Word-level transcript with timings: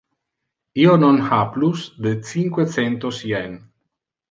Io 0.85 0.95
non 1.01 1.19
ha 1.25 1.43
plus 1.59 1.85
de 2.07 2.15
cinque 2.31 2.67
centos 2.79 3.23
yen. 3.35 3.57